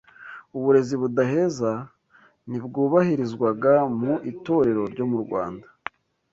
[0.57, 1.71] Uburezi budaheza
[2.49, 5.67] ntibwubahirizwaga mu itorero ryo mu Rwanda